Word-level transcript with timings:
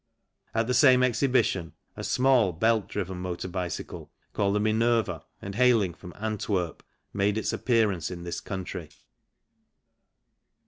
At 0.55 0.65
the 0.65 0.73
same 0.73 1.03
exhibition 1.03 1.73
a 1.95 2.03
small 2.03 2.53
belt 2.53 2.89
driven 2.89 3.19
motor 3.19 3.47
bicycle, 3.47 4.11
called 4.33 4.55
the 4.55 4.59
Minerva, 4.59 5.23
and 5.43 5.53
hailing 5.53 5.93
from 5.93 6.11
Antwerp, 6.19 6.81
made 7.13 7.37
its 7.37 7.53
appearance 7.53 8.09
in 8.09 8.23
this 8.23 8.39
country. 8.41 8.89